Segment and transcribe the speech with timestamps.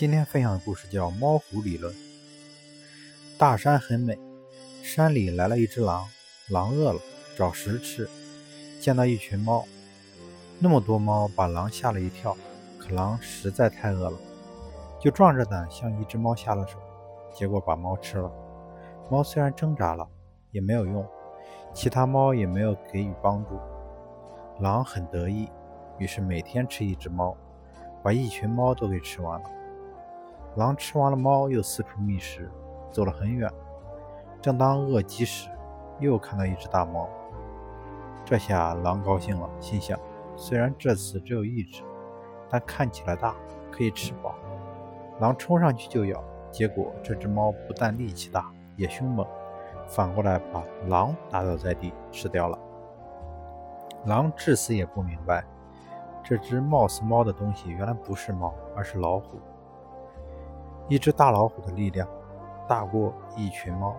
[0.00, 1.92] 今天分享的故事叫《猫虎理论》。
[3.36, 4.18] 大山很美，
[4.82, 6.08] 山里来了一只狼，
[6.48, 7.00] 狼饿了，
[7.36, 8.08] 找食吃，
[8.80, 9.62] 见到一群猫，
[10.58, 12.34] 那么多猫把狼吓了一跳。
[12.78, 14.18] 可狼实在太饿了，
[14.98, 16.78] 就壮着胆向一只猫下了手，
[17.34, 18.32] 结果把猫吃了。
[19.10, 20.08] 猫虽然挣扎了，
[20.50, 21.06] 也没有用，
[21.74, 23.60] 其他猫也没有给予帮助。
[24.60, 25.46] 狼很得意，
[25.98, 27.36] 于是每天吃一只猫，
[28.02, 29.50] 把一群猫都给吃完了。
[30.56, 32.50] 狼吃完了猫，又四处觅食，
[32.90, 33.50] 走了很远。
[34.42, 35.48] 正当饿极时，
[36.00, 37.08] 又看到一只大猫。
[38.24, 39.98] 这下狼高兴了，心想：
[40.36, 41.82] 虽然这次只有一只，
[42.48, 43.34] 但看起来大，
[43.70, 44.34] 可以吃饱。
[45.20, 49.26] 狼冲上去就咬，结果这只猫不但力气大，也凶猛，
[49.86, 52.58] 反过来把狼打倒在地，吃掉了。
[54.06, 55.44] 狼至死也不明白，
[56.24, 59.38] 这只貌似猫的东西，原来不是猫，而是老虎。
[60.90, 62.06] 一只大老虎的力量
[62.68, 63.94] 大过一群猫。